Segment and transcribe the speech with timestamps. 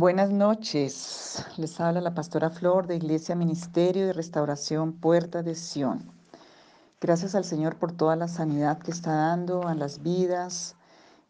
[0.00, 1.44] Buenas noches.
[1.58, 6.10] Les habla la pastora Flor de Iglesia Ministerio de Restauración Puerta de Sion.
[7.02, 10.74] Gracias al Señor por toda la sanidad que está dando a las vidas.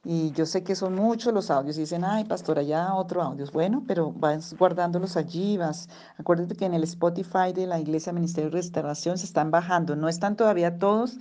[0.05, 1.75] Y yo sé que son muchos los audios.
[1.75, 3.45] Dicen, ay, pastora, ya otro audio.
[3.53, 5.57] Bueno, pero vas guardándolos allí.
[5.57, 5.89] Vas.
[6.17, 9.97] Acuérdate que en el Spotify de la Iglesia Ministerio de Restauración se están bajando.
[9.97, 11.19] No están todavía todos,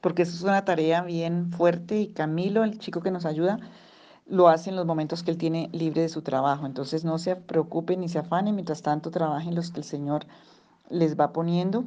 [0.00, 2.00] porque eso es una tarea bien fuerte.
[2.00, 3.60] Y Camilo, el chico que nos ayuda,
[4.28, 6.66] lo hace en los momentos que él tiene libre de su trabajo.
[6.66, 10.26] Entonces no se preocupen ni se afanen, mientras tanto trabajen los que el Señor
[10.90, 11.84] les va poniendo.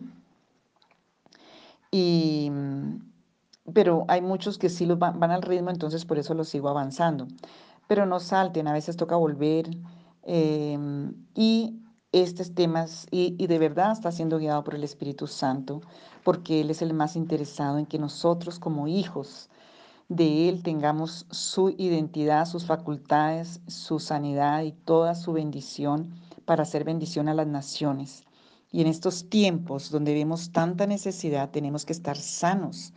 [1.91, 2.51] Y,
[3.71, 7.27] pero hay muchos que sí los van, al ritmo, entonces por eso los sigo avanzando.
[7.87, 9.69] Pero no salten, a veces toca volver.
[10.23, 11.79] Em, y
[12.11, 15.81] estos temas, y, y de verdad está siendo guiado por el Espíritu Santo,
[16.23, 19.49] porque Él es el más interesado en que nosotros como hijos,
[20.11, 26.13] de Él tengamos su identidad, sus facultades, su sanidad y toda su bendición
[26.43, 28.25] para hacer bendición a las naciones.
[28.73, 32.93] Y en estos tiempos donde vemos tanta necesidad, tenemos que estar sanos.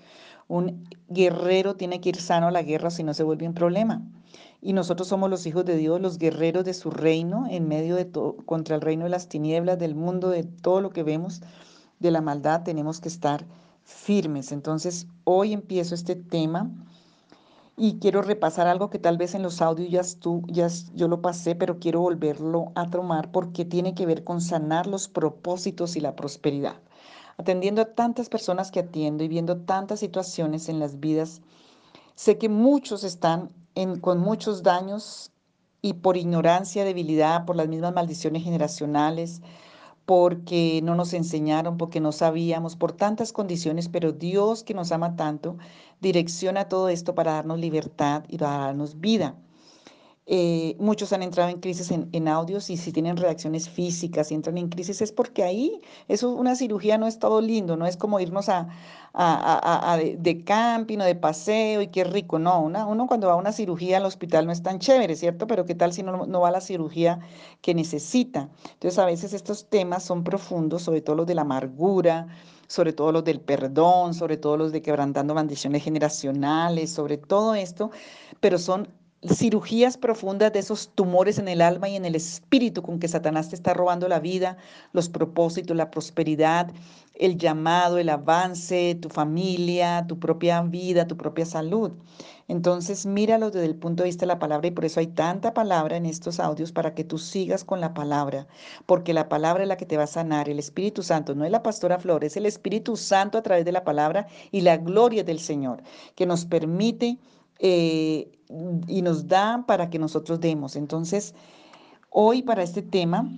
[0.48, 4.02] Un guerrero tiene que ir sano a la guerra si no se vuelve un problema.
[4.60, 8.06] Y nosotros somos los hijos de Dios, los guerreros de su reino, en medio de
[8.06, 11.42] todo, contra el reino de las tinieblas, del mundo, de todo lo que vemos,
[12.00, 13.46] de la maldad, tenemos que estar
[13.84, 14.50] firmes.
[14.50, 16.72] Entonces, hoy empiezo este tema
[17.76, 21.20] y quiero repasar algo que tal vez en los audios ya, tú, ya yo lo
[21.20, 26.00] pasé, pero quiero volverlo a tomar porque tiene que ver con sanar los propósitos y
[26.00, 26.76] la prosperidad.
[27.36, 31.40] Atendiendo a tantas personas que atiendo y viendo tantas situaciones en las vidas,
[32.14, 33.50] sé que muchos están
[34.00, 35.32] con muchos daños
[35.82, 39.42] y por ignorancia, debilidad, por las mismas maldiciones generacionales,
[40.06, 45.16] porque no nos enseñaron, porque no sabíamos, por tantas condiciones, pero Dios que nos ama
[45.16, 45.56] tanto,
[46.00, 49.36] direcciona todo esto para darnos libertad y para darnos vida.
[50.26, 54.56] Eh, muchos han entrado en crisis en, audios y si tienen reacciones físicas y entran
[54.56, 58.18] en crisis es porque ahí eso, una cirugía no es todo lindo, no es como
[58.20, 58.68] irnos a,
[59.98, 63.98] de, camping o de paseo y qué rico, no, uno cuando va a una cirugía
[63.98, 65.46] al hospital no es tan chévere, ¿cierto?
[65.46, 67.20] Pero qué tal si no, no va a la cirugía
[67.60, 68.48] que necesita.
[68.72, 72.28] Entonces a veces estos temas son profundos, sobre todo los de la amargura,
[72.66, 77.90] sobre todo los del perdón, sobre todo los de quebrantando maldiciones generacionales, sobre todo esto,
[78.40, 78.88] pero son
[79.32, 83.48] cirugías profundas de esos tumores en el alma y en el espíritu con que Satanás
[83.48, 84.56] te está robando la vida,
[84.92, 86.70] los propósitos, la prosperidad,
[87.14, 91.92] el llamado, el avance, tu familia, tu propia vida, tu propia salud.
[92.48, 95.54] Entonces, míralo desde el punto de vista de la palabra y por eso hay tanta
[95.54, 98.46] palabra en estos audios para que tú sigas con la palabra,
[98.84, 101.50] porque la palabra es la que te va a sanar, el Espíritu Santo, no es
[101.50, 105.24] la pastora Flores, es el Espíritu Santo a través de la palabra y la gloria
[105.24, 105.82] del Señor,
[106.14, 107.18] que nos permite
[107.58, 108.30] eh,
[108.86, 110.76] y nos da para que nosotros demos.
[110.76, 111.34] Entonces,
[112.10, 113.28] hoy para este tema,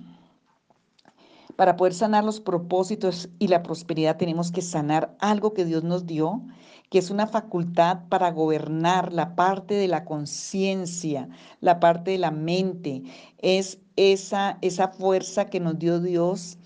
[1.55, 6.05] para poder sanar los propósitos y la prosperidad, tenemos que sanar algo que Dios nos
[6.05, 6.43] dio,
[6.89, 11.27] que es una facultad para gobernar la parte de la conciencia,
[11.59, 13.03] la parte de la mente.
[13.39, 16.57] Es esa, esa fuerza que nos dio Dios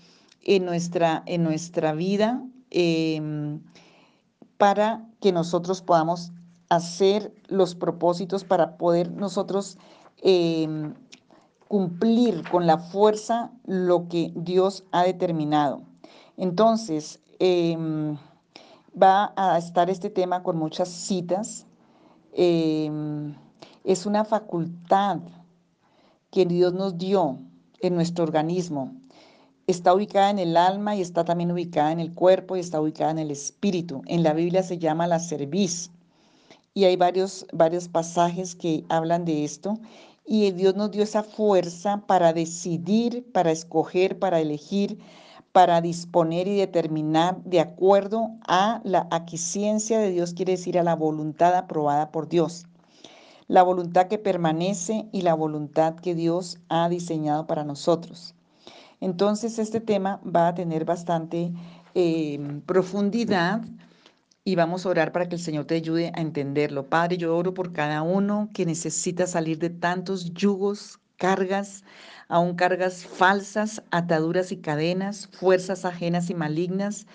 [0.42, 3.60] en nuestra, en nuestra vida em,
[4.58, 6.32] para que nosotros podamos
[6.72, 9.76] hacer los propósitos para poder nosotros
[10.22, 10.94] em,
[11.68, 15.82] cumplir con la fuerza lo que Dios ha determinado.
[16.38, 18.16] Entonces, em,
[19.00, 21.66] va a estar este tema con muchas citas.
[22.32, 23.34] Em,
[23.84, 25.18] es una facultad
[26.30, 27.38] que Dios nos dio
[27.80, 28.94] en nuestro organismo.
[29.66, 33.10] Está ubicada en el alma y está también ubicada en el cuerpo y está ubicada
[33.10, 34.00] en el espíritu.
[34.06, 35.90] En la Biblia se llama la cerviz.
[36.74, 39.78] Y hay varios, varios pasajes que hablan de esto.
[40.24, 44.98] Y Dios nos dio esa fuerza para decidir, para escoger, para elegir,
[45.52, 50.96] para disponer y determinar de acuerdo a la aquiescencia de Dios, quiere decir a la
[50.96, 52.66] voluntad aprobada por Dios.
[53.48, 58.34] La voluntad que permanece y la voluntad que Dios ha diseñado para nosotros.
[59.00, 61.52] Entonces este tema va a tener bastante
[61.94, 63.60] eh, profundidad
[64.44, 66.88] y vamos a orar para que el Señor te ayude a entenderlo.
[66.88, 71.84] Padre, yo oro por cada uno que necesita salir de tantos yugos, cargas,
[72.28, 77.06] aún cargas falsas, ataduras y cadenas, fuerzas ajenas y malignas.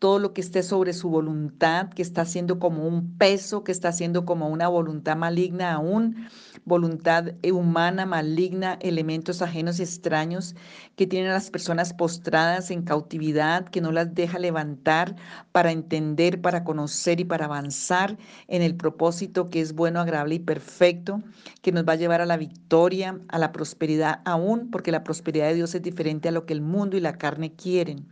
[0.00, 3.92] Todo lo que esté sobre su voluntad, que está siendo como un peso, que está
[3.92, 6.26] siendo como una voluntad maligna aún,
[6.64, 10.56] voluntad humana maligna, elementos ajenos y extraños
[10.96, 15.16] que tienen a las personas postradas en cautividad, que no las deja levantar
[15.52, 18.16] para entender, para conocer y para avanzar
[18.48, 21.22] en el propósito que es bueno, agradable y perfecto,
[21.60, 25.48] que nos va a llevar a la victoria, a la prosperidad aún, porque la prosperidad
[25.48, 28.08] de Dios es diferente a lo que el mundo y la carne quieren.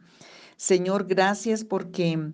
[0.58, 2.32] Señor, gracias porque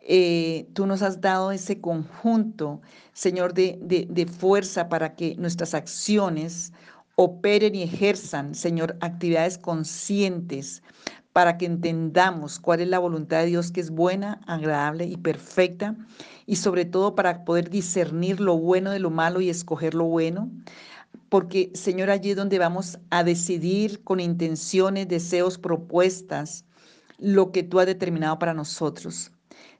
[0.00, 2.80] eh, tú nos has dado ese conjunto,
[3.12, 6.72] Señor, de, de fuerza para que nuestras acciones
[7.14, 10.82] operen y ejerzan, Señor, actividades conscientes
[11.32, 15.94] para que entendamos cuál es la voluntad de Dios que es buena, agradable y perfecta,
[16.46, 20.50] y sobre todo para poder discernir lo bueno de lo malo y escoger lo bueno.
[21.28, 26.64] Porque, Señor, allí es donde vamos a decidir con intenciones, deseos, propuestas,
[27.22, 29.30] lo que tú has determinado para nosotros.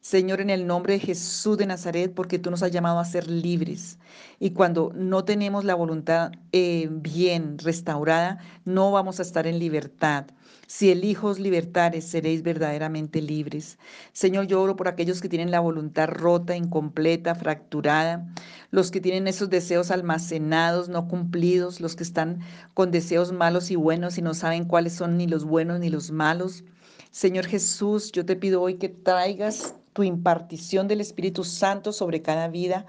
[0.00, 3.28] Señor, en el nombre de Jesús de Nazaret, porque tú nos has llamado a ser
[3.28, 3.98] libres.
[4.38, 10.26] Y cuando no tenemos la voluntad eh, bien restaurada, no vamos a estar en libertad.
[10.66, 13.78] Si elijos libertares, seréis verdaderamente libres.
[14.12, 18.26] Señor, yo oro por aquellos que tienen la voluntad rota, incompleta, fracturada,
[18.70, 22.40] los que tienen esos deseos almacenados, no cumplidos, los que están
[22.74, 26.10] con deseos malos y buenos y no saben cuáles son ni los buenos ni los
[26.10, 26.64] malos.
[27.12, 32.49] Señor Jesús, yo te pido hoy que traigas tu impartición del Espíritu Santo sobre cada
[32.49, 32.87] vida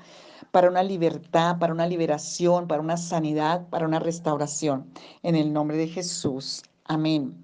[0.52, 4.86] para una libertad, para una liberación, para una sanidad, para una restauración.
[5.24, 6.64] En el nombre de Jesús.
[6.86, 7.36] Amén.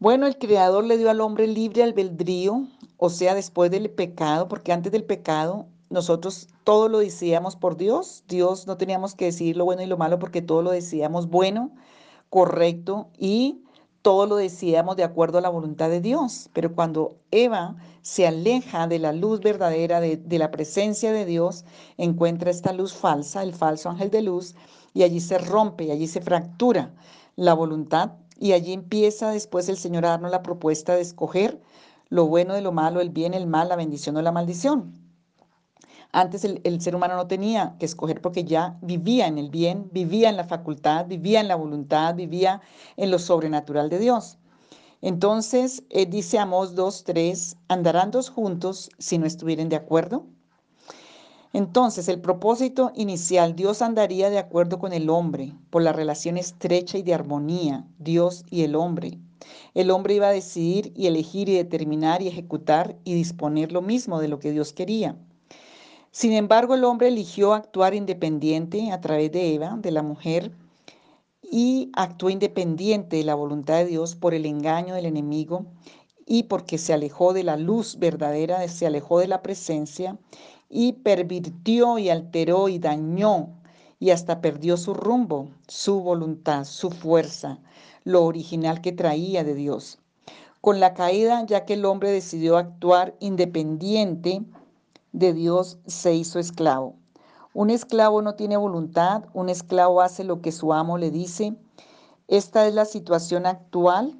[0.00, 2.66] Bueno, el Creador le dio al hombre libre albedrío,
[2.96, 8.24] o sea, después del pecado, porque antes del pecado nosotros todo lo decíamos por Dios.
[8.26, 11.70] Dios no teníamos que decir lo bueno y lo malo porque todo lo decíamos bueno,
[12.30, 13.62] correcto y
[14.02, 18.86] todo lo decíamos de acuerdo a la voluntad de Dios, pero cuando Eva se aleja
[18.86, 21.64] de la luz verdadera, de, de, la presencia de Dios,
[21.98, 24.54] encuentra esta luz falsa, el falso ángel de luz,
[24.94, 26.94] y allí se rompe, y allí se fractura
[27.36, 31.60] la voluntad, y allí empieza después el Señor a darnos la propuesta de escoger
[32.08, 34.99] lo bueno de lo malo, el bien, el mal, la bendición o la maldición.
[36.12, 40.28] Antes el, ser humano no tenía que escoger porque ya vivía en el bien, vivía
[40.28, 42.60] en la facultad, vivía en la voluntad, vivía
[42.96, 44.38] en lo sobrenatural de Dios.
[45.02, 50.26] Entonces, eh, dice Amós 2.3, ¿andarán dos juntos si no estuvieran de acuerdo?
[51.52, 56.98] Entonces, el propósito inicial, Dios andaría de acuerdo con el hombre por la relación estrecha
[56.98, 59.18] y de armonía, Dios y el hombre.
[59.74, 64.20] El hombre iba a decidir y elegir y determinar y ejecutar y disponer lo mismo
[64.20, 65.16] de lo que Dios quería.
[66.12, 70.50] Sin embargo, el hombre eligió actuar independiente a través de Eva, de la mujer,
[71.42, 75.66] y actuó independiente de la voluntad de Dios por el engaño del enemigo
[76.26, 80.16] y porque se alejó de la luz verdadera, se alejó de la presencia
[80.68, 83.50] y pervirtió y alteró y dañó
[83.98, 87.58] y hasta perdió su rumbo, su voluntad, su fuerza,
[88.04, 89.98] lo original que traía de Dios.
[90.60, 94.42] Con la caída, ya que el hombre decidió actuar independiente,
[95.12, 96.94] de Dios se hizo esclavo.
[97.52, 101.56] Un esclavo no tiene voluntad, un esclavo hace lo que su amo le dice.
[102.28, 104.16] Esta es la situación actual.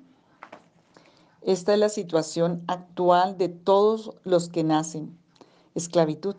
[1.42, 5.16] Esta es la situación actual de todos los que nacen.
[5.74, 6.34] Esclavitud.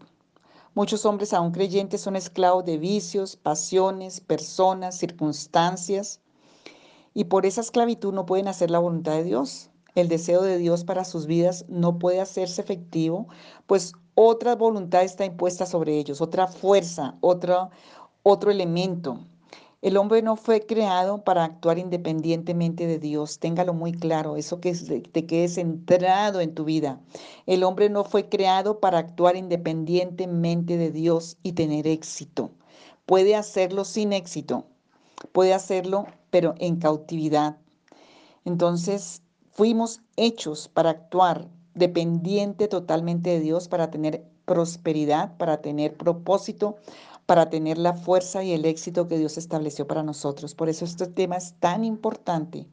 [0.76, 6.22] Muchos hombres aún creyentes son esclavos de vicios, pasiones, personas, circunstancias,
[7.14, 9.71] y por esa esclavitud no pueden hacer la voluntad de Dios.
[9.96, 13.28] El deseo de Dios para sus vidas no puede hacerse efectivo,
[13.68, 17.70] pues otra voluntad está impuesta sobre ellos, otra fuerza, otro,
[18.50, 19.20] elemento.
[19.82, 23.40] El hombre no fue creado para actuar independientemente de Dios.
[23.40, 27.02] Téngalo muy claro, eso que te quede centrado en tu vida.
[27.48, 32.52] El hombre no fue creado para actuar independientemente de Dios y tener éxito.
[33.06, 34.66] Puede hacerlo sin éxito,
[35.32, 37.58] puede hacerlo, pero en cautividad.
[38.46, 46.76] Entonces, fuimos hechos para actuar dependiente totalmente de Dios para tener prosperidad, para tener propósito,
[47.26, 50.56] para tener la fuerza y el éxito que Dios estableció para nosotros.
[50.56, 52.66] Por eso este tema es tan importante.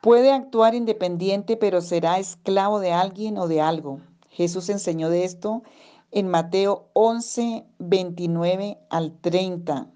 [0.00, 4.00] Puede actuar independiente, pero será esclavo de alguien o de algo.
[4.30, 5.62] Jesús enseñó de esto
[6.12, 9.88] en Mateo 11, 29 al 30,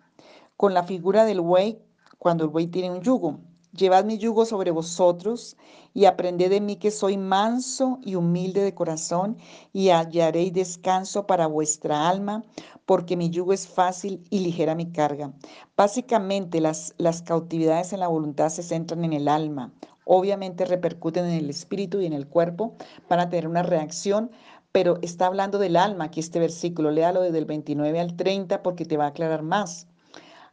[0.57, 1.81] con la figura del buey,
[2.19, 3.39] cuando el buey tiene un yugo.
[3.73, 5.57] Llevad mi yugo sobre vosotros
[5.95, 9.37] y aprended de mí que soy manso y humilde de corazón
[9.73, 12.45] y hallaréis descanso para vuestra alma,
[12.85, 15.33] porque mi yugo es fácil y ligera mi carga.
[15.77, 19.73] Básicamente las, las cautividades en la voluntad se centran en el alma
[20.13, 22.75] obviamente repercuten en el espíritu y en el cuerpo,
[23.09, 24.33] van a tener una reacción,
[24.73, 28.85] pero está hablando del alma aquí este versículo, léalo desde el 29 al 30 porque
[28.85, 29.87] te va a aclarar más.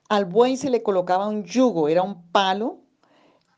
[0.09, 2.81] Al buey se le colocaba un yugo, era un palo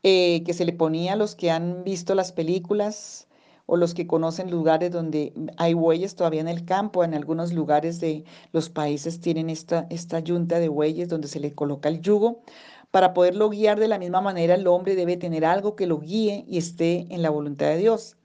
[0.02, 3.28] eh, que se le ponía a los que han visto las películas
[3.66, 8.00] o los que conocen lugares donde hay bueyes todavía en el campo, en algunos lugares
[8.00, 12.42] de los países tienen esta, esta yunta de bueyes donde se le coloca el yugo.
[12.90, 16.44] Para poderlo guiar de la misma manera, el hombre debe tener algo que lo guíe
[16.48, 18.16] y esté en la voluntad de Dios.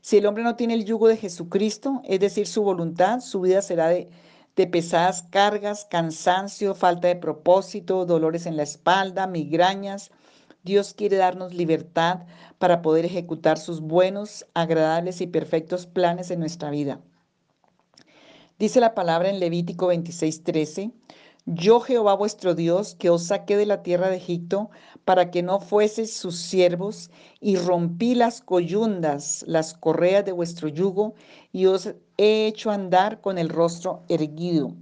[0.00, 3.62] Si el hombre no tiene el yugo de Jesucristo, es decir, su voluntad, su vida
[3.62, 4.08] será de,
[4.54, 10.12] de pesadas cargas, cansancio, falta de propósito, dolores en la espalda, migrañas,
[10.64, 12.20] Dios quiere darnos libertad
[12.58, 17.00] para poder ejecutar sus buenos, agradables y perfectos planes en nuestra vida.
[18.58, 20.90] Dice la palabra en Levítico 26:13,
[21.44, 24.70] Yo Jehová vuestro Dios, que os saqué de la tierra de Egipto,
[25.04, 31.14] para que no fueseis sus siervos, y rompí las coyundas, las correas de vuestro yugo,
[31.52, 34.72] y os he hecho andar con el rostro erguido.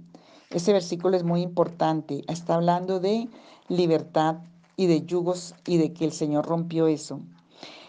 [0.49, 2.23] Ese versículo es muy importante.
[2.29, 3.27] Está hablando de
[3.67, 4.37] libertad
[4.75, 7.21] y de yugos y de que el Señor rompió eso.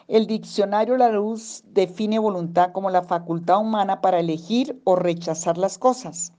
[0.07, 5.79] El diccionario La Luz define voluntad como la facultad humana para elegir o rechazar las
[5.79, 6.33] cosas,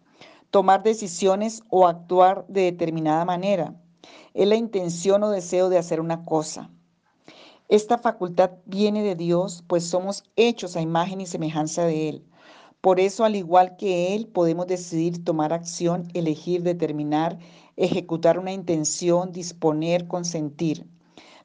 [0.52, 3.76] tomar decisiones o actuar de determinada manera.
[4.36, 6.70] Es la intención o deseo de hacer una cosa.
[7.68, 12.26] Esta facultad viene de Dios, pues somos hechos a imagen y semejanza de Él.
[12.86, 17.40] Por eso, al igual que Él, podemos decidir tomar acción, elegir, determinar,
[17.78, 20.86] ejecutar una intención, disponer, consentir.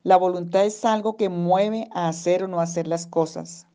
[0.03, 3.67] La voluntad es algo que mueve a hacer o no hacer las cosas.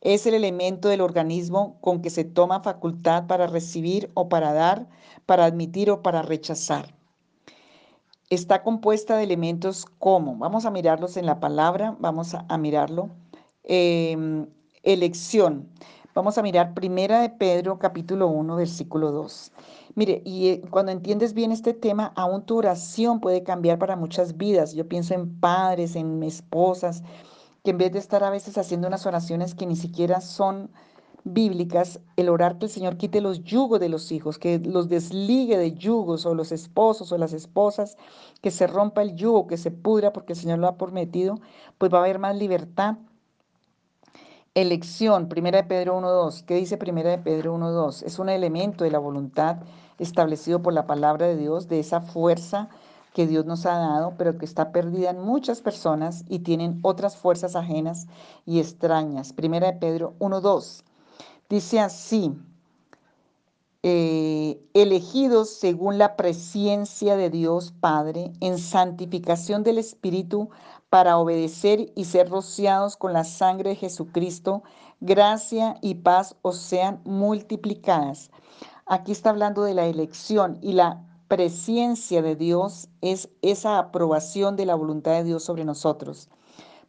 [0.00, 4.88] Es el elemento del organismo con que se toma facultad para recibir o para dar,
[5.26, 6.94] para admitir o para rechazar.
[8.30, 13.10] Está compuesta de elementos como, vamos a mirarlos en la palabra, vamos a, mirarlo,
[13.64, 14.46] em,
[14.84, 15.68] elección.
[16.16, 19.52] Vamos a mirar Primera de Pedro, capítulo 1, versículo 2.
[19.96, 24.38] Mire, y eh, cuando entiendes bien este tema, aún tu oración puede cambiar para muchas
[24.38, 24.72] vidas.
[24.72, 27.02] Yo pienso en padres, en esposas,
[27.62, 30.70] que en vez de estar a veces haciendo unas oraciones que ni siquiera son
[31.24, 35.58] bíblicas, el orar que el Señor quite los yugos de los hijos, que los desligue
[35.58, 37.98] de yugos o los esposos o las esposas,
[38.40, 41.38] que se rompa el yugo, que se pudra porque el Señor lo ha prometido,
[41.76, 42.96] pues va a haber más libertad
[44.56, 46.42] Elección, Primera de Pedro 1.2.
[46.46, 48.02] ¿Qué dice Primera de Pedro 1.2?
[48.04, 49.58] Es un elemento de la voluntad
[49.98, 52.70] establecido por la palabra de Dios, de esa fuerza
[53.12, 57.18] que Dios nos ha dado, pero que está perdida en muchas personas y tienen otras
[57.18, 58.06] fuerzas ajenas
[58.46, 59.34] y extrañas.
[59.34, 60.84] Primera de Pedro 1.2.
[61.50, 62.32] Dice así,
[63.82, 70.48] eh, elegidos según la presencia de Dios Padre, en santificación del Espíritu,
[70.90, 74.62] para obedecer y ser rociados con la sangre de Jesucristo,
[75.00, 78.30] gracia y paz os sean multiplicadas.
[78.86, 84.66] Aquí está hablando de la elección y la presencia de Dios es esa aprobación de
[84.66, 86.28] la voluntad de Dios sobre nosotros,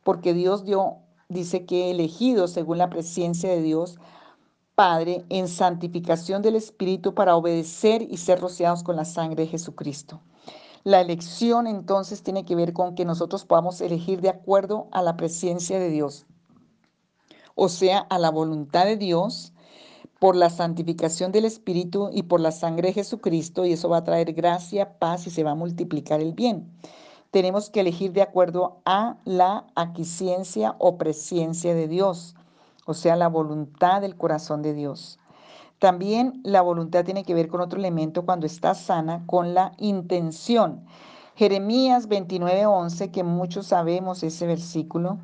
[0.04, 3.98] porque Dios dio, dice que elegidos según la presencia de Dios,
[4.75, 10.22] Padre, en santificación del Espíritu para obedecer y ser rociados con la sangre de Jesucristo.
[10.88, 15.17] La elección entonces tiene que ver con que nosotros podamos elegir de acuerdo a la
[15.17, 16.25] presencia de Dios,
[17.56, 19.51] o sea, a la voluntad de Dios,
[20.17, 24.03] por la santificación del Espíritu y por la sangre de Jesucristo, y eso va a
[24.06, 26.72] traer gracia, paz y se va a multiplicar el bien.
[27.32, 32.38] Tenemos que elegir de acuerdo a la aquiciencia o presencia de Dios
[32.88, 35.20] o sea, la voluntad del corazón de Dios.
[35.79, 40.86] También la voluntad tiene que ver con otro elemento cuando está sana, con la intención.
[41.36, 45.19] Jeremías 29:11, que muchos sabemos ese versículo,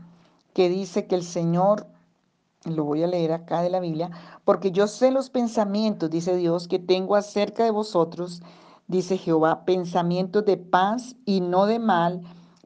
[0.54, 1.88] que dice que el Señor,
[2.66, 4.12] lo voy a leer acá de la Biblia,
[4.46, 8.44] porque yo sé los pensamientos, dice Dios, que tengo acerca de vosotros,
[8.88, 12.22] dice Jehová, pensamientos de paz y no de mal,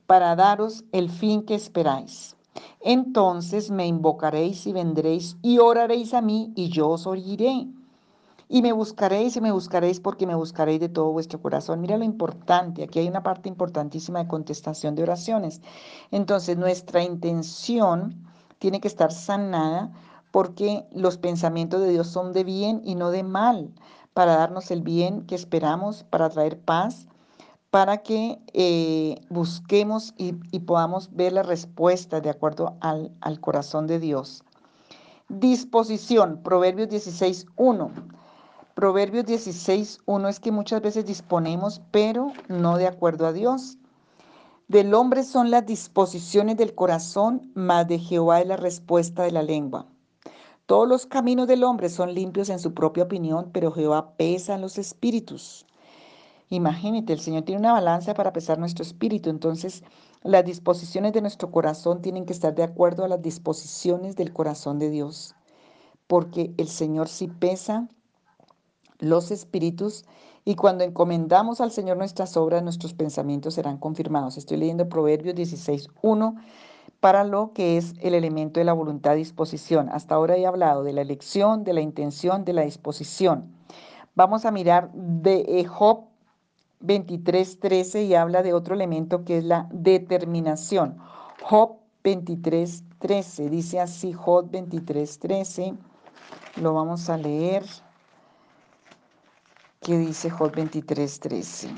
[0.07, 2.35] para daros el fin que esperáis.
[2.81, 7.67] Entonces me invocaréis y vendréis y oraréis a mí y yo os oiré.
[8.49, 11.81] Y me buscaréis y me buscaréis porque me buscaréis de todo vuestro corazón.
[11.81, 15.61] Mira lo importante, aquí hay una parte importantísima de contestación de oraciones.
[16.11, 18.25] Entonces nuestra intención
[18.59, 19.91] tiene que estar sanada
[20.31, 23.73] porque los pensamientos de Dios son de bien y no de mal,
[24.13, 27.07] para darnos el bien que esperamos, para traer paz,
[27.69, 33.99] para que eh, busquemos y, podamos ver la respuesta de acuerdo al, al corazón de
[33.99, 34.43] Dios.
[35.29, 38.16] Disposición, Proverbios 16.1.
[38.77, 43.79] Proverbios 16.1 es que muchas veces disponemos, pero no de acuerdo a Dios.
[44.67, 49.41] Del hombre son las disposiciones del corazón, mas de Jehová es la respuesta de la
[49.41, 49.87] lengua.
[50.67, 54.61] Todos los caminos del hombre son limpios en su propia opinión, pero Jehová pesa en
[54.61, 55.65] los espíritus.
[56.49, 59.83] Imagínate, el Señor tiene una balanza para pesar nuestro espíritu, entonces
[60.21, 64.77] las disposiciones de nuestro corazón tienen que estar de acuerdo a las disposiciones del corazón
[64.77, 65.33] de Dios,
[66.05, 67.89] porque el Señor sí pesa
[68.99, 70.05] los espíritus
[70.45, 74.37] y cuando encomendamos al Señor nuestras obras, nuestros pensamientos serán confirmados.
[74.37, 76.35] Estoy leyendo Proverbios 16.1
[76.99, 79.89] para lo que es el elemento de la voluntad disposición.
[79.89, 83.51] Hasta ahora he hablado de la elección, de la intención, de la disposición.
[84.15, 86.05] Vamos a mirar de Job
[86.81, 90.97] 23.13 y habla de otro elemento que es la determinación.
[91.43, 95.77] Job 23.13, dice así Job 23.13,
[96.61, 97.63] lo vamos a leer.
[99.81, 101.69] ¿Qué dice Job 23:13?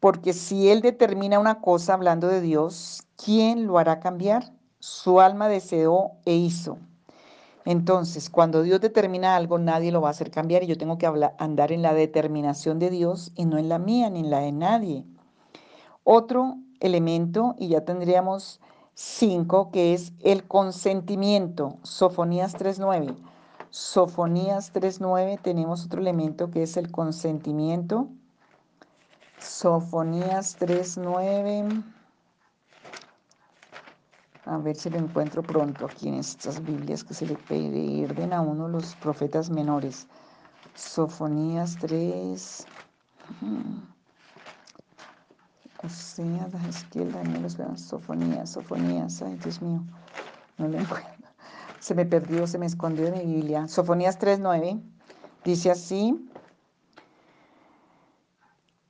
[0.00, 4.52] Porque si Él determina una cosa hablando de Dios, ¿quién lo hará cambiar?
[4.78, 6.78] Su alma deseó e hizo.
[7.66, 11.06] Entonces, cuando Dios determina algo, nadie lo va a hacer cambiar y yo tengo que
[11.38, 14.52] andar en la determinación de Dios y no en la mía ni en la de
[14.52, 15.04] nadie.
[16.02, 18.60] Otro elemento, y ya tendríamos
[18.94, 21.76] cinco, que es el consentimiento.
[21.82, 23.29] Sofonías 3.9.
[23.70, 28.08] Sofonías 3.9 tenemos otro elemento que es el consentimiento.
[29.38, 31.84] Sofonías 3.9.
[34.46, 38.40] A ver si lo encuentro pronto aquí en estas Biblias que se le pierden a
[38.40, 40.08] uno los profetas menores.
[40.74, 42.66] Sofonías 3.
[45.82, 47.48] O sea, Ezequiel, Daniel,
[47.78, 49.22] Sofonías, Sofonías.
[49.22, 49.84] Ay, Dios mío,
[50.58, 51.09] no lo encuentro
[51.80, 53.66] se me perdió, se me escondió de mi Biblia.
[53.66, 54.80] Sofonías 3.9
[55.44, 56.26] dice así.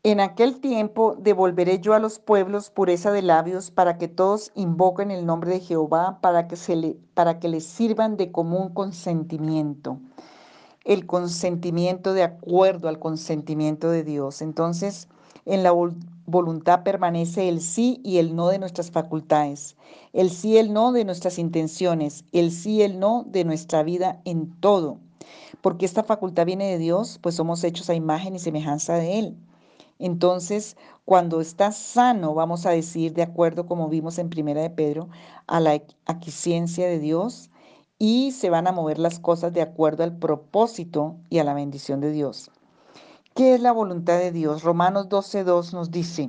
[0.03, 5.11] En aquel tiempo devolveré yo a los pueblos pureza de labios para que todos invoquen
[5.11, 9.99] el nombre de Jehová, para que, se le, para que les sirvan de común consentimiento.
[10.85, 14.41] El consentimiento de acuerdo al consentimiento de Dios.
[14.41, 15.09] Entonces,
[15.45, 15.73] en la
[16.31, 19.77] voluntad permanece el sí y el no de nuestras facultades,
[20.13, 23.83] el sí y el no de nuestras intenciones, el sí y el no de nuestra
[23.83, 24.99] vida en todo.
[25.61, 29.37] Porque esta facultad viene de Dios, pues somos hechos a imagen y semejanza de Él.
[29.99, 35.09] Entonces, cuando está sano, vamos a decir, de acuerdo como vimos en Primera de Pedro,
[35.47, 37.51] a la aquiescencia de Dios
[37.99, 42.01] y se van a mover las cosas de acuerdo al propósito y a la bendición
[42.01, 42.51] de Dios.
[43.41, 44.65] ¿Qué es la voluntad de Dios?
[44.65, 46.29] Romanos 12.2 nos dice,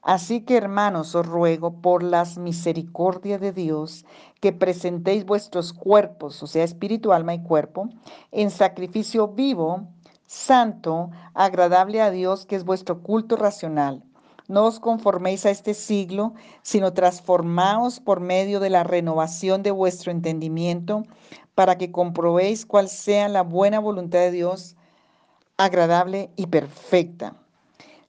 [0.00, 4.04] Así que hermanos, os ruego por las misericordias de Dios
[4.40, 7.88] que presentéis vuestros cuerpos, o sea, espíritu, alma y cuerpo,
[8.30, 9.88] en sacrificio vivo,
[10.26, 14.04] santo, agradable a Dios, que es vuestro culto racional.
[14.46, 20.12] No os conforméis a este siglo, sino transformaos por medio de la renovación de vuestro
[20.12, 21.02] entendimiento,
[21.56, 24.75] para que comprobéis cuál sea la buena voluntad de Dios,
[25.56, 27.34] agradable y perfecta.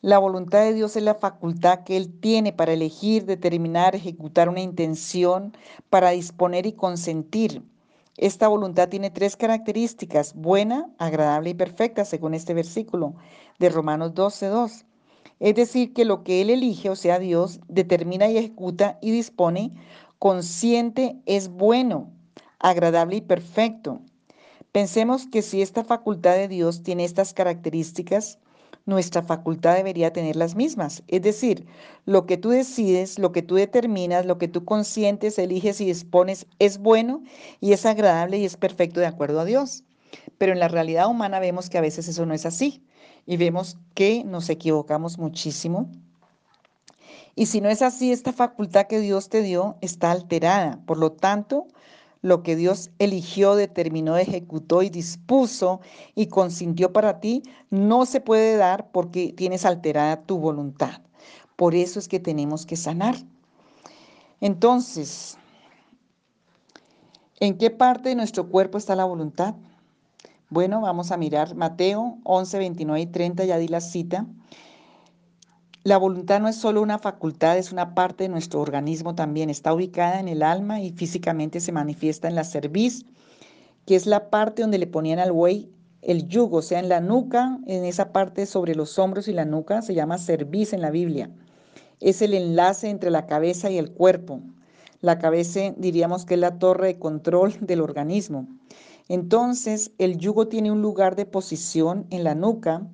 [0.01, 4.61] La voluntad de Dios es la facultad que Él tiene para elegir, determinar, ejecutar una
[4.61, 5.55] intención,
[5.89, 7.63] para disponer y consentir.
[8.15, 13.15] Esta voluntad tiene tres características, buena, agradable y perfecta, según este versículo
[13.59, 14.85] de Romanos 12.2.
[15.39, 19.71] Es decir, que lo que Él elige, o sea, Dios, determina y ejecuta y dispone,
[20.19, 22.11] consciente es bueno,
[22.59, 24.01] agradable y perfecto.
[24.71, 28.39] Pensemos que si esta facultad de Dios tiene estas características,
[28.85, 31.03] nuestra facultad debería tener las mismas.
[31.07, 31.67] Es decir,
[32.05, 36.47] lo que tú decides, lo que tú determinas, lo que tú consientes, eliges y dispones
[36.57, 37.21] es bueno
[37.59, 39.83] y es agradable y es perfecto de acuerdo a Dios.
[40.37, 42.81] Pero en la realidad humana vemos que a veces eso no es así
[43.25, 45.89] y vemos que nos equivocamos muchísimo.
[47.35, 50.79] Y si no es así, esta facultad que Dios te dio está alterada.
[50.85, 51.67] Por lo tanto,
[52.21, 55.81] lo que Dios eligió, determinó, ejecutó y dispuso
[56.15, 61.01] y consintió para ti, no se puede dar porque tienes alterada tu voluntad.
[61.55, 63.15] Por eso es que tenemos que sanar.
[64.41, 65.37] Entonces,
[67.39, 69.55] ¿en qué parte de nuestro cuerpo está la voluntad?
[70.49, 74.25] Bueno, vamos a mirar Mateo 11, 29 y 30, ya di la cita.
[75.87, 79.49] La voluntad no es solo una facultad, es una parte de nuestro organismo también.
[79.49, 83.05] Está ubicada en el alma y físicamente se manifiesta en la cerviz,
[83.85, 85.71] que es la parte donde le ponían al buey
[86.01, 89.45] el yugo, o sea, en la nuca, en esa parte sobre los hombros y la
[89.45, 91.31] nuca, se llama cerviz en la Biblia.
[92.01, 94.41] Es el enlace entre la cabeza y el cuerpo.
[94.99, 98.45] La cabeza diríamos que es la torre de control del organismo.
[99.07, 102.85] Entonces, el yugo tiene un lugar de posición en la nuca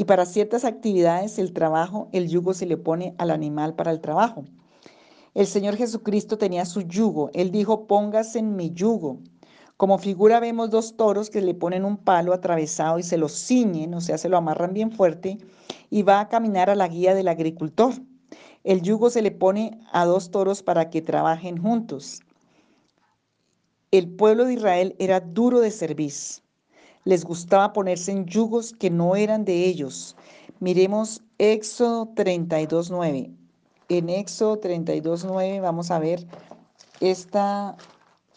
[0.00, 4.00] Y para ciertas actividades, el trabajo, el yugo se le pone al animal para el
[4.00, 4.46] trabajo.
[5.34, 7.28] El Señor Jesucristo tenía su yugo.
[7.34, 9.18] Él dijo, póngase en mi yugo.
[9.76, 13.92] Como figura vemos dos toros que le ponen un palo atravesado y se lo ciñen,
[13.92, 15.36] o sea, se lo amarran bien fuerte,
[15.90, 17.92] y va a caminar a la guía del agricultor.
[18.64, 22.22] El yugo se le pone a dos toros para que trabajen juntos.
[23.90, 26.42] El pueblo de Israel era duro de cerviz.
[27.04, 30.16] Les gustaba ponerse en yugos que no eran de ellos.
[30.60, 33.40] Miremos Éxodo 32.9
[33.90, 36.24] en Éxodo 32.9 vamos a ver
[37.00, 37.76] esta,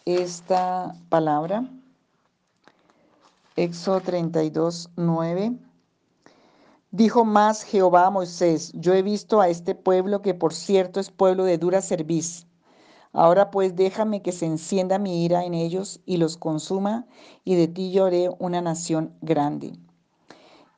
[0.04, 1.64] esta palabra.
[3.56, 5.56] Éxodo 32.9.
[6.90, 11.10] Dijo más Jehová a Moisés, yo he visto a este pueblo que por cierto es
[11.10, 12.46] pueblo de dura cerviz.
[13.14, 17.06] Ahora pues déjame que se encienda mi ira en ellos y los consuma,
[17.44, 19.78] y de ti haré una nación grande.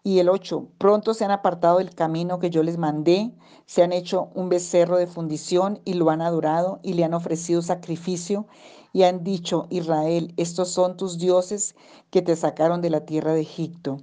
[0.04, 3.92] Y el 8, pronto se han apartado del camino que yo les mandé, se han
[3.92, 8.46] hecho un becerro de fundición y lo han adorado y le han ofrecido sacrificio
[8.92, 11.74] y han dicho, Israel, estos son tus dioses
[12.10, 13.98] que te sacaron de la tierra de Egipto.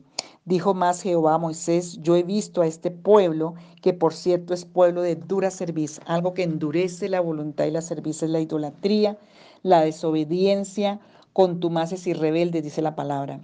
[0.46, 4.66] Dijo más Jehová a Moisés, yo he visto a este pueblo, que por cierto es
[4.66, 9.18] pueblo de dura serviz, algo que endurece la voluntad y la servicio es la idolatría,
[9.62, 11.00] la desobediencia,
[11.32, 13.40] contumaces y rebeldes, dice la palabra.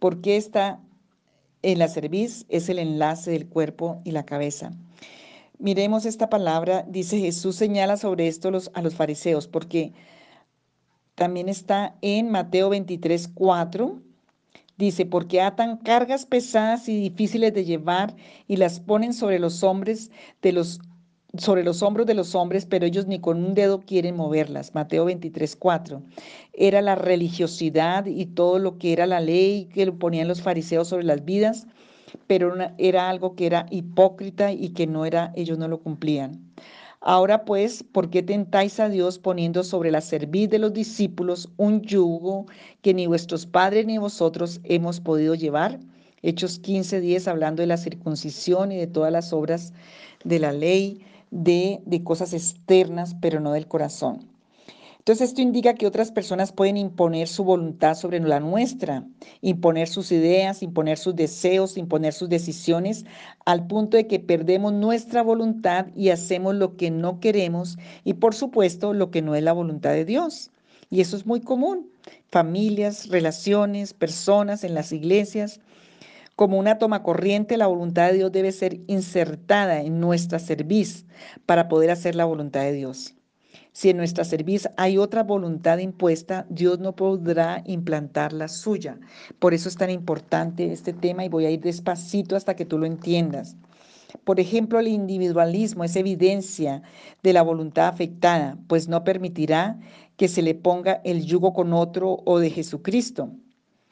[0.00, 0.80] ¿Por qué está
[1.62, 4.72] en la cerviz es el enlace del cuerpo y la cabeza.
[5.58, 9.92] Miremos esta palabra, dice Jesús señala sobre esto los, a los fariseos, porque
[11.14, 14.00] también está en Mateo 23, 4.
[14.80, 18.16] Dice, porque atan cargas pesadas y difíciles de llevar
[18.48, 20.80] y las ponen sobre los hombres de los
[21.36, 24.74] sobre los hombros de los hombres, pero ellos ni con un dedo quieren moverlas.
[24.74, 26.02] Mateo 23, 4.
[26.54, 31.04] Era la religiosidad y todo lo que era la ley que ponían los fariseos sobre
[31.04, 31.66] las vidas,
[32.26, 36.50] pero era algo que era hipócrita y que no era, ellos no lo cumplían.
[37.02, 41.80] Ahora pues, ¿por qué tentáis a Dios poniendo sobre la cerviz de los discípulos un
[41.80, 42.46] yugo
[42.82, 45.80] que ni vuestros padres ni vosotros hemos podido llevar?
[46.22, 49.72] Hechos 15, 10, hablando de la circuncisión y de todas las obras
[50.24, 54.29] de la ley de, cosas externas, pero no del corazón.
[55.00, 59.06] Entonces esto indica que otras personas pueden imponer su voluntad sobre la nuestra,
[59.40, 63.06] imponer sus ideas, imponer sus deseos, imponer sus decisiones,
[63.46, 68.34] al punto de que perdemos nuestra voluntad y hacemos lo que no queremos y por
[68.34, 70.50] supuesto lo que no es la voluntad de Dios.
[70.90, 71.90] Y eso es muy común.
[72.30, 75.60] Familias, relaciones, personas en las iglesias
[76.36, 81.06] como una toma corriente, la voluntad de Dios debe ser insertada en nuestra cerviz
[81.46, 83.14] para poder hacer la voluntad de Dios.
[83.72, 88.98] Si en nuestra cerviz hay otra voluntad impuesta, Dios no podrá implantar la suya.
[89.38, 92.78] Por eso es tan importante este tema y voy a ir despacito hasta que tú
[92.78, 93.56] lo entiendas.
[94.24, 96.82] Por ejemplo, el individualismo es evidencia
[97.22, 99.78] de la voluntad afectada, pues no permitirá
[100.16, 103.30] que se le ponga el yugo con otro o de Jesucristo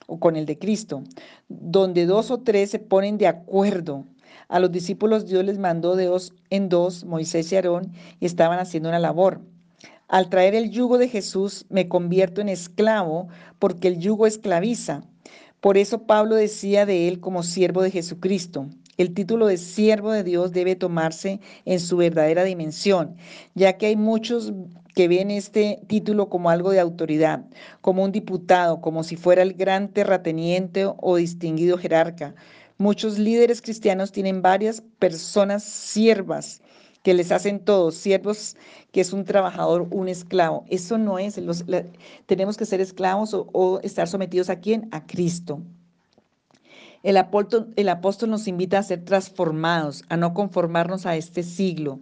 [0.06, 1.04] o con el de Cristo,
[1.48, 4.06] donde dos o tres se ponen de acuerdo.
[4.48, 8.58] A los discípulos Dios les mandó de dos en dos, Moisés y Aarón, y estaban
[8.58, 9.40] haciendo una labor.
[10.08, 15.02] Al traer el yugo de Jesús me convierto en esclavo porque el yugo esclaviza.
[15.60, 18.68] Por eso Pablo decía de él como siervo de Jesucristo.
[18.96, 23.16] El título de siervo de Dios debe tomarse en su verdadera dimensión,
[23.54, 24.54] ya que hay muchos
[24.94, 27.44] que ven este título como algo de autoridad,
[27.82, 32.34] como un diputado, como si fuera el gran terrateniente o distinguido jerarca.
[32.78, 36.62] Muchos líderes cristianos tienen varias personas siervas
[37.08, 38.54] que les hacen todo, siervos
[38.92, 40.66] que es un trabajador, un esclavo.
[40.68, 41.40] Eso no es,
[42.26, 44.90] tenemos que ser esclavos o, o estar sometidos a quién?
[44.92, 45.62] A Cristo.
[47.02, 51.98] El apóstol, el apóstol nos invita a ser transformados, a no conformarnos a este siglo.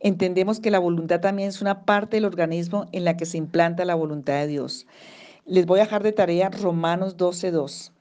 [0.00, 3.84] Entendemos que la voluntad también es una parte del organismo en la que se implanta
[3.84, 4.86] la voluntad de Dios.
[5.44, 7.92] Les voy a dejar de tarea Romanos 12.2.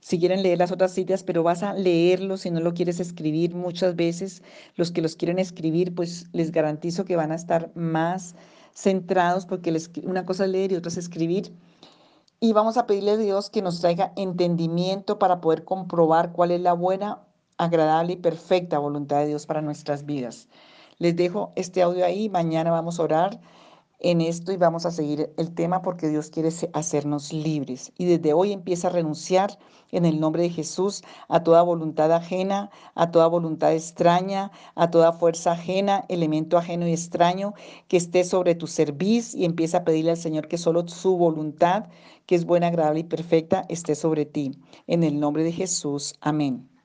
[0.00, 3.54] Si quieren leer las otras citas, pero vas a leerlo si no lo quieres escribir
[3.54, 4.42] muchas veces.
[4.76, 8.34] Los que los quieren escribir, pues les garantizo que van a estar más
[8.74, 11.52] centrados porque una cosa es leer y otra es escribir.
[12.38, 16.60] Y vamos a pedirle a Dios que nos traiga entendimiento para poder comprobar cuál es
[16.60, 17.22] la buena,
[17.56, 20.48] agradable y perfecta voluntad de Dios para nuestras vidas.
[20.98, 23.40] Les dejo este audio ahí, mañana vamos a orar
[23.98, 27.92] en esto y vamos a seguir el tema porque Dios quiere hacernos libres.
[27.96, 29.58] Y desde hoy empieza a renunciar
[29.92, 35.12] en el nombre de Jesús a toda voluntad ajena, a toda voluntad extraña, a toda
[35.12, 37.54] fuerza ajena, elemento ajeno y extraño
[37.88, 41.86] que esté sobre tu servicio y empieza a pedirle al Señor que solo su voluntad,
[42.26, 44.52] que es buena, agradable y perfecta, esté sobre ti.
[44.86, 46.14] En el nombre de Jesús.
[46.20, 46.75] Amén.